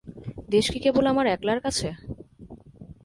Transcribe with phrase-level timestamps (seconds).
[0.49, 1.87] দেশ কি কেবল আমার একলার কাছে!